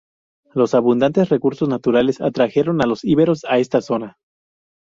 Los 0.55 0.73
abundantes 0.73 1.29
recursos 1.29 1.69
naturales 1.69 2.21
atrajeron 2.21 2.81
a 2.81 2.87
los 2.87 3.03
íberos 3.05 3.45
a 3.47 3.59
esta 3.59 3.81
zona. 3.81 4.17